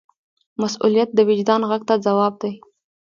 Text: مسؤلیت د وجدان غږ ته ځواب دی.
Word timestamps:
مسؤلیت 0.61 1.09
د 1.13 1.19
وجدان 1.29 1.61
غږ 1.69 1.81
ته 1.89 1.95
ځواب 2.05 2.33
دی. 2.41 2.53